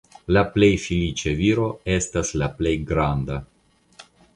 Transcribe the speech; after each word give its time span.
La 0.37 0.41
plej 0.55 0.69
feliĉa 0.85 1.35
viro 1.43 1.69
estas 1.99 2.35
la 2.43 2.51
plej 2.59 2.75
granda. 2.95 3.43